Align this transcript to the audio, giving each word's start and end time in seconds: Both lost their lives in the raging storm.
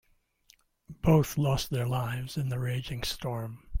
Both 1.03 1.37
lost 1.37 1.69
their 1.69 1.85
lives 1.85 2.35
in 2.35 2.49
the 2.49 2.57
raging 2.57 3.03
storm. 3.03 3.69